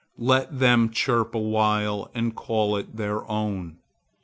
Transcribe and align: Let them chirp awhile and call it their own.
Let 0.17 0.57
them 0.57 0.89
chirp 0.89 1.35
awhile 1.35 2.09
and 2.15 2.35
call 2.35 2.75
it 2.75 2.95
their 2.95 3.23
own. 3.29 3.77